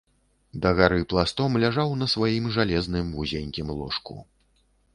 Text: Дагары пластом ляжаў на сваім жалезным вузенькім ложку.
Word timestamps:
Дагары 0.63 1.01
пластом 1.11 1.59
ляжаў 1.65 1.93
на 2.01 2.07
сваім 2.15 2.49
жалезным 2.57 3.13
вузенькім 3.19 3.67
ложку. 3.83 4.15